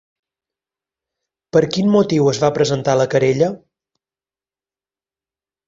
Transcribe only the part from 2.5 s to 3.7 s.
presentar la querella?